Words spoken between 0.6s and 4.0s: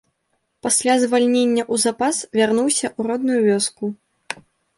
Пасля звальнення ў запас вярнуўся ў родную вёску.